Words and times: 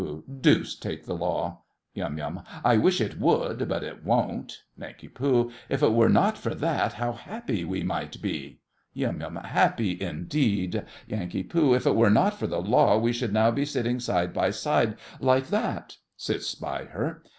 Deuce 0.39 0.73
take 0.75 1.05
the 1.05 1.13
law! 1.13 1.61
YUM. 1.93 2.41
I 2.65 2.75
wish 2.75 2.99
it 2.99 3.19
would, 3.19 3.67
but 3.69 3.83
it 3.83 4.03
won't! 4.03 4.63
NANK. 4.75 5.03
If 5.69 5.83
it 5.83 5.93
were 5.93 6.09
not 6.09 6.39
for 6.39 6.55
that, 6.55 6.93
how 6.93 7.11
happy 7.11 7.63
we 7.63 7.83
might 7.83 8.19
be! 8.19 8.61
YUM. 8.95 9.19
Happy 9.35 10.01
indeed! 10.01 10.85
NANK. 11.07 11.35
If 11.53 11.85
it 11.85 11.95
were 11.95 12.09
not 12.09 12.39
for 12.39 12.47
the 12.47 12.63
law, 12.63 12.97
we 12.97 13.13
should 13.13 13.31
now 13.31 13.51
be 13.51 13.63
sitting 13.63 13.99
side 13.99 14.33
by 14.33 14.49
side, 14.49 14.95
like 15.19 15.49
that. 15.49 15.97
(Sits 16.17 16.55
by 16.55 16.85
her.) 16.85 17.21